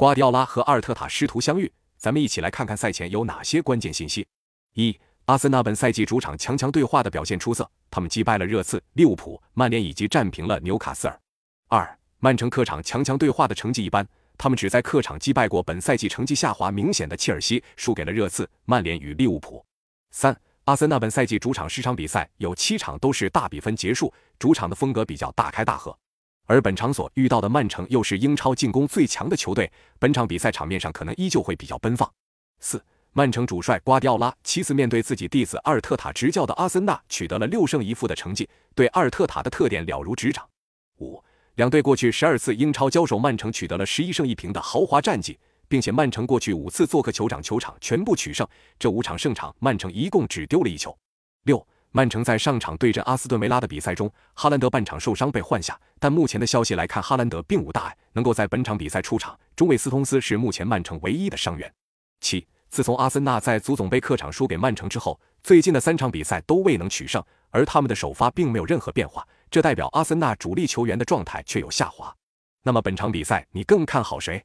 [0.00, 4.26] 瓜迪奥拉和阿尔特塔师徒相遇，咱们一起来看看赛前有哪些关键信息。
[4.72, 11.20] 一、阿森纳本赛季主场强强对话的表现出色，他们击败了热刺、利物浦、曼联以及战平了纽卡斯尔。
[11.68, 14.08] 二、曼城客场强强对话的成绩一般，
[14.38, 19.62] 他们只在客场击败过本赛季成绩下滑明显的切尔西，输给了热刺、曼联与利物浦。
[20.12, 25.94] 三、阿森纳本赛季主场十场比赛有七场都是大比分结束，主场的风格比较大开大合。
[26.50, 32.12] 而本场所遇到的曼城又是英超进攻最强的球队，本场比赛场面上可能依旧会比较奔放。
[32.58, 40.44] 四，曼城主帅瓜迪奥拉七次面对自己弟子阿尔特塔执教的阿森纳取得了六胜一负的成绩，对阿尔特塔的特点了如指掌。
[40.98, 41.22] 五，
[41.54, 48.44] 两队过去十二次英超交手，曼城取得了十一胜一平的豪华战绩，并且曼城过去五次做客酋长球场全部取胜，
[48.76, 50.98] 这五场胜场曼城一共只丢了一球。
[51.44, 51.64] 六。
[51.92, 59.36] 曼城在上场对阵阿斯顿维拉的比赛中，哈兰德半场受伤被换下，但目前的消息来看，哈兰德并无大碍，能够在本场比赛出场。
[59.56, 61.72] 中卫斯通斯是目前曼城唯一的伤员。
[62.20, 72.14] 七，自从阿森纳在足总杯客场输给曼城之后，最近的三场比赛都未能取胜，而他们的首发并没有任何变化，这代表阿森纳主力球员的状态却有下滑。
[72.62, 74.40] 那么本场比赛你更看好谁？